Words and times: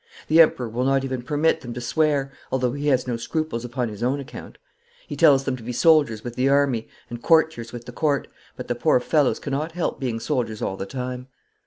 The 0.29 0.41
Emperor 0.41 0.67
will 0.67 0.83
not 0.83 1.03
even 1.05 1.21
permit 1.21 1.61
them 1.61 1.75
to 1.75 1.79
swear, 1.79 2.31
although 2.51 2.73
he 2.73 2.87
has 2.87 3.05
no 3.05 3.17
scruples 3.17 3.63
upon 3.63 3.87
his 3.87 4.01
own 4.01 4.19
account. 4.19 4.57
He 5.07 5.15
tells 5.15 5.43
them 5.43 5.55
to 5.57 5.61
be 5.61 5.73
soldiers 5.73 6.23
with 6.23 6.33
the 6.35 6.49
army, 6.49 6.87
and 7.11 7.21
courtiers 7.21 7.71
with 7.71 7.85
the 7.85 7.91
Court, 7.91 8.27
but 8.57 8.67
the 8.67 8.73
poor 8.73 8.99
fellows 8.99 9.37
cannot 9.37 9.73
help 9.73 9.99
being 9.99 10.19
soldiers 10.19 10.59
all 10.59 10.75
the 10.75 10.87
time. 10.87 11.27